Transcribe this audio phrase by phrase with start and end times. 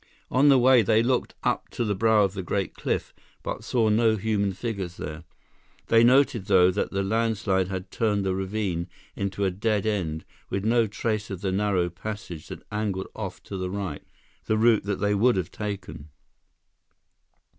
[0.31, 3.13] On the way, they looked up to the brow of the great cliff,
[3.43, 5.25] but saw no human figures there.
[5.89, 10.65] They noted though, that the landslide had turned the ravine into a dead end, with
[10.65, 14.01] no trace of the narrow passage that angled off to the right,
[14.45, 16.09] the route that they would have taken.